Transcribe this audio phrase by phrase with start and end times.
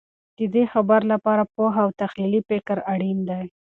[0.37, 3.43] د دې خبر لپاره پوهه او تحلیلي فکر اړین دی.